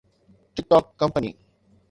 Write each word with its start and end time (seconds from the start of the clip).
tick 0.55 0.65
talk 0.69 0.85
company 0.99 1.31